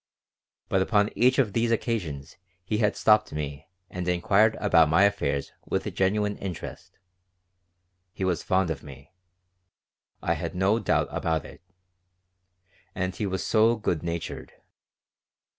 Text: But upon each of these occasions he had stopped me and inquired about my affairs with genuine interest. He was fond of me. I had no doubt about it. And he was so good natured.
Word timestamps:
But 0.67 0.81
upon 0.81 1.11
each 1.15 1.37
of 1.37 1.53
these 1.53 1.69
occasions 1.71 2.35
he 2.65 2.79
had 2.79 2.95
stopped 2.95 3.31
me 3.31 3.67
and 3.87 4.07
inquired 4.07 4.55
about 4.59 4.89
my 4.89 5.03
affairs 5.03 5.51
with 5.65 5.93
genuine 5.93 6.39
interest. 6.39 6.97
He 8.11 8.23
was 8.23 8.41
fond 8.41 8.71
of 8.71 8.81
me. 8.81 9.13
I 10.19 10.33
had 10.33 10.55
no 10.55 10.79
doubt 10.79 11.09
about 11.11 11.45
it. 11.45 11.61
And 12.95 13.15
he 13.15 13.27
was 13.27 13.45
so 13.45 13.75
good 13.75 14.01
natured. 14.01 14.53